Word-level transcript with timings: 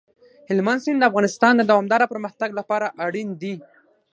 هلمند 0.49 0.81
سیند 0.83 0.99
د 1.01 1.07
افغانستان 1.11 1.53
د 1.57 1.61
دوامداره 1.71 2.09
پرمختګ 2.13 2.49
لپاره 2.59 2.93
اړین 3.05 3.29
دي. 3.41 3.53